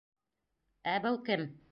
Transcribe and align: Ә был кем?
Ә 0.93 0.95
был 1.03 1.19
кем? 1.29 1.45